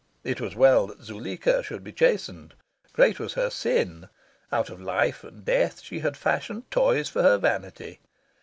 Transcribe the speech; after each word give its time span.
It 0.23 0.41
was 0.41 0.55
well 0.55 0.87
that 0.87 1.03
Zuleika 1.03 1.61
should 1.61 1.83
be 1.83 1.91
chastened. 1.91 2.55
Great 2.91 3.19
was 3.19 3.33
her 3.35 3.51
sin. 3.51 4.09
Out 4.51 4.71
of 4.71 4.81
life 4.81 5.23
and 5.23 5.45
death 5.45 5.83
she 5.83 5.99
had 5.99 6.17
fashioned 6.17 6.71
toys 6.71 7.07
for 7.07 7.21
her 7.21 7.37
vanity. 7.37 7.99